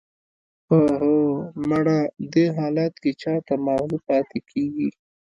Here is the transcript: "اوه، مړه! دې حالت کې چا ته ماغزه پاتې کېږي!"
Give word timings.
"اوه، 0.71 1.35
مړه! 1.69 1.99
دې 2.33 2.45
حالت 2.57 2.93
کې 3.03 3.11
چا 3.21 3.33
ته 3.47 3.53
ماغزه 3.65 3.99
پاتې 4.07 4.39
کېږي!" 4.49 4.89